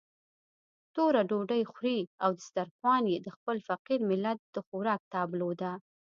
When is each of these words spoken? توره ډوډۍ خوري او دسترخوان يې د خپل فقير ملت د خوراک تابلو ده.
توره 0.95 1.21
ډوډۍ 1.29 1.63
خوري 1.71 1.99
او 2.23 2.29
دسترخوان 2.39 3.03
يې 3.11 3.17
د 3.21 3.27
خپل 3.35 3.57
فقير 3.67 3.99
ملت 4.11 4.39
د 4.55 4.57
خوراک 4.67 5.01
تابلو 5.13 5.49
ده. 5.61 5.71